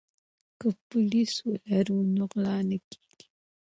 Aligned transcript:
که 0.59 0.67
پولیس 0.89 1.33
ولرو 1.47 1.97
نو 2.15 2.23
غلا 2.31 2.57
نه 2.69 2.77
کیږي. 2.91 3.25